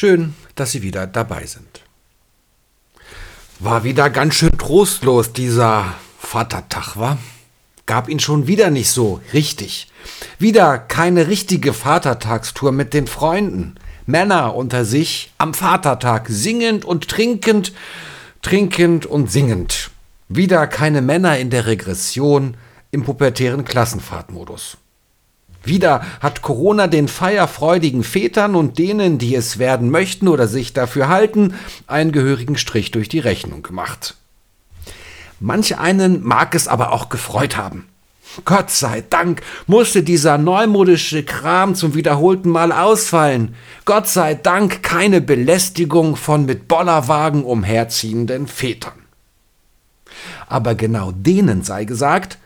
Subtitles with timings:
[0.00, 1.82] Schön, dass Sie wieder dabei sind.
[3.58, 7.18] War wieder ganz schön trostlos dieser Vatertag, war?
[7.84, 9.88] Gab ihn schon wieder nicht so richtig.
[10.38, 13.74] Wieder keine richtige Vatertagstour mit den Freunden.
[14.06, 17.74] Männer unter sich am Vatertag singend und trinkend,
[18.40, 19.90] trinkend und singend.
[20.30, 22.56] Wieder keine Männer in der Regression
[22.90, 24.78] im pubertären Klassenfahrtmodus.
[25.62, 31.08] Wieder hat Corona den feierfreudigen Vätern und denen, die es werden möchten oder sich dafür
[31.08, 31.54] halten,
[31.86, 34.16] einen gehörigen Strich durch die Rechnung gemacht.
[35.38, 37.86] Manch einen mag es aber auch gefreut haben.
[38.44, 43.56] Gott sei Dank musste dieser neumodische Kram zum wiederholten Mal ausfallen.
[43.84, 48.92] Gott sei Dank keine Belästigung von mit Bollerwagen umherziehenden Vätern.
[50.46, 52.38] Aber genau denen sei gesagt,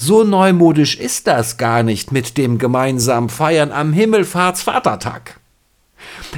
[0.00, 5.40] so neumodisch ist das gar nicht mit dem gemeinsamen Feiern am Himmelfahrtsvatertag.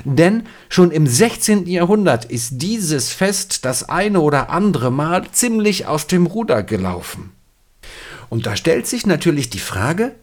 [0.05, 1.67] Denn schon im 16.
[1.67, 7.33] Jahrhundert ist dieses Fest das eine oder andere Mal ziemlich aus dem Ruder gelaufen.
[8.31, 10.15] Und da stellt sich natürlich die Frage,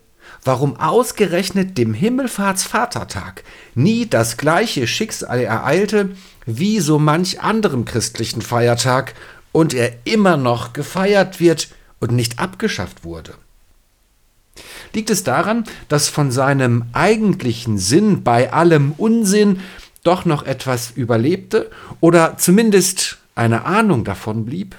[0.44, 3.44] warum ausgerechnet dem Himmelfahrtsvatertag
[3.76, 6.16] nie das gleiche Schicksal ereilte
[6.48, 9.14] wie so manch anderem christlichen Feiertag
[9.52, 11.68] und er immer noch gefeiert wird
[12.00, 13.36] und nicht abgeschafft wurde?
[14.94, 19.60] Liegt es daran, dass von seinem eigentlichen Sinn bei allem Unsinn
[20.04, 24.76] doch noch etwas überlebte oder zumindest eine Ahnung davon blieb?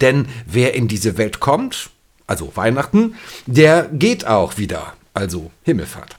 [0.00, 1.90] Denn wer in diese Welt kommt,
[2.26, 3.14] also Weihnachten,
[3.46, 6.16] der geht auch wieder, also Himmelfahrt.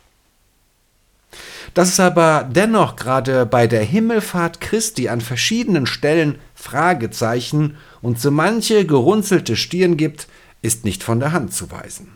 [1.73, 8.29] Dass es aber dennoch gerade bei der Himmelfahrt Christi an verschiedenen Stellen Fragezeichen und so
[8.29, 10.27] manche gerunzelte Stirn gibt,
[10.61, 12.09] ist nicht von der Hand zu weisen.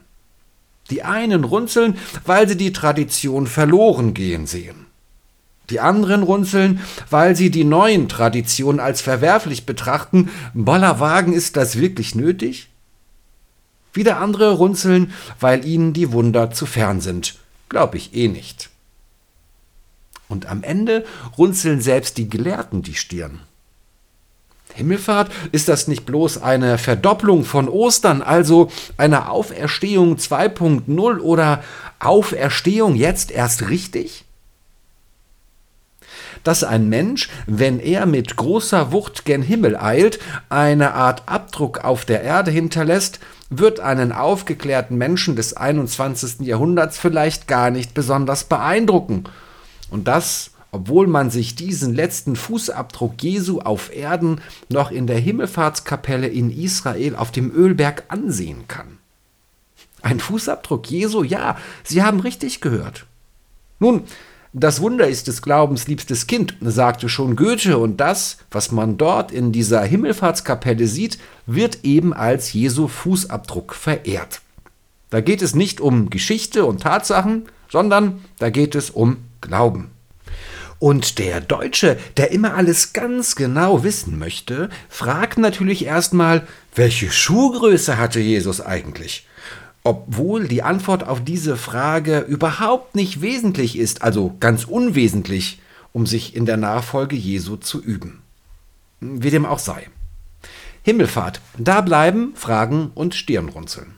[0.91, 4.85] Die einen runzeln, weil sie die Tradition verloren gehen sehen.
[5.69, 10.29] Die anderen runzeln, weil sie die neuen Traditionen als verwerflich betrachten.
[10.53, 12.69] Bollerwagen, ist das wirklich nötig?
[13.93, 17.39] Wieder andere runzeln, weil ihnen die Wunder zu fern sind.
[17.69, 18.69] Glaub ich eh nicht.
[20.27, 21.05] Und am Ende
[21.37, 23.39] runzeln selbst die Gelehrten die Stirn.
[24.77, 31.63] Himmelfahrt, ist das nicht bloß eine Verdopplung von Ostern, also eine Auferstehung 2.0 oder
[31.99, 34.23] Auferstehung jetzt erst richtig?
[36.43, 42.05] Dass ein Mensch, wenn er mit großer Wucht gen Himmel eilt, eine Art Abdruck auf
[42.05, 46.45] der Erde hinterlässt, wird einen aufgeklärten Menschen des 21.
[46.45, 49.23] Jahrhunderts vielleicht gar nicht besonders beeindrucken.
[49.89, 56.27] Und das obwohl man sich diesen letzten Fußabdruck Jesu auf Erden noch in der Himmelfahrtskapelle
[56.27, 58.97] in Israel auf dem Ölberg ansehen kann.
[60.01, 63.05] Ein Fußabdruck Jesu, ja, Sie haben richtig gehört.
[63.79, 64.03] Nun,
[64.53, 69.31] das Wunder ist des Glaubens liebstes Kind, sagte schon Goethe, und das, was man dort
[69.31, 74.41] in dieser Himmelfahrtskapelle sieht, wird eben als Jesu Fußabdruck verehrt.
[75.09, 79.91] Da geht es nicht um Geschichte und Tatsachen, sondern da geht es um Glauben.
[80.79, 87.97] Und der Deutsche, der immer alles ganz genau wissen möchte, fragt natürlich erstmal, welche Schuhgröße
[87.97, 89.27] hatte Jesus eigentlich?
[89.83, 95.59] Obwohl die Antwort auf diese Frage überhaupt nicht wesentlich ist, also ganz unwesentlich,
[95.93, 98.21] um sich in der Nachfolge Jesu zu üben.
[98.99, 99.87] Wie dem auch sei.
[100.83, 103.95] Himmelfahrt, da bleiben Fragen und Stirnrunzeln.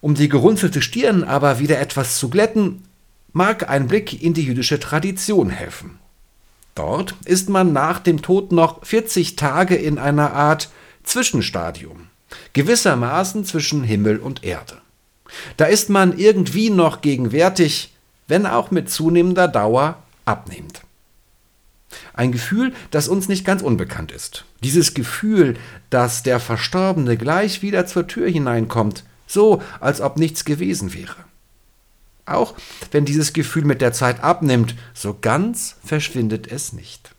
[0.00, 2.82] Um die gerunzelte Stirn aber wieder etwas zu glätten,
[3.32, 5.98] mag ein Blick in die jüdische Tradition helfen.
[6.74, 10.70] Dort ist man nach dem Tod noch 40 Tage in einer Art
[11.04, 12.08] Zwischenstadium,
[12.52, 14.78] gewissermaßen zwischen Himmel und Erde.
[15.56, 17.94] Da ist man irgendwie noch gegenwärtig,
[18.28, 20.82] wenn auch mit zunehmender Dauer abnehmend.
[22.14, 24.44] Ein Gefühl, das uns nicht ganz unbekannt ist.
[24.62, 25.56] Dieses Gefühl,
[25.90, 31.16] dass der Verstorbene gleich wieder zur Tür hineinkommt, so als ob nichts gewesen wäre.
[32.26, 32.54] Auch
[32.90, 37.14] wenn dieses Gefühl mit der Zeit abnimmt, so ganz verschwindet es nicht.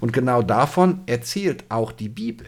[0.00, 2.46] Und genau davon erzählt auch die Bibel.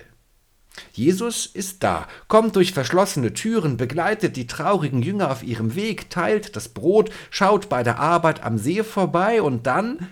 [0.92, 6.56] Jesus ist da, kommt durch verschlossene Türen, begleitet die traurigen Jünger auf ihrem Weg, teilt
[6.56, 10.08] das Brot, schaut bei der Arbeit am See vorbei und dann,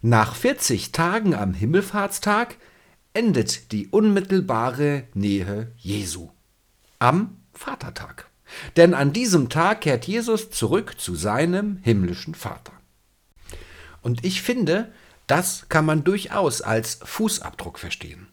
[0.00, 2.56] nach 40 Tagen am Himmelfahrtstag,
[3.14, 6.30] endet die unmittelbare Nähe Jesu.
[6.98, 8.28] Am Vatertag.
[8.76, 12.72] Denn an diesem Tag kehrt Jesus zurück zu seinem himmlischen Vater.
[14.02, 14.92] Und ich finde,
[15.26, 18.28] das kann man durchaus als Fußabdruck verstehen.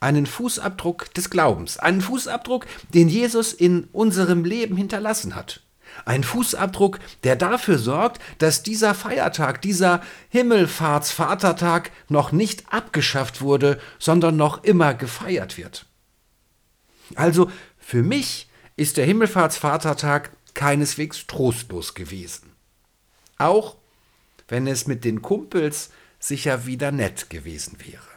[0.00, 5.62] Einen Fußabdruck des Glaubens, einen Fußabdruck, den Jesus in unserem Leben hinterlassen hat.
[6.04, 14.36] Ein Fußabdruck, der dafür sorgt, dass dieser Feiertag, dieser Himmelfahrtsvatertag noch nicht abgeschafft wurde, sondern
[14.36, 15.86] noch immer gefeiert wird.
[17.14, 18.43] Also für mich
[18.76, 22.52] ist der Himmelfahrtsvatertag keineswegs trostlos gewesen.
[23.38, 23.76] Auch
[24.48, 28.13] wenn es mit den Kumpels sicher wieder nett gewesen wäre.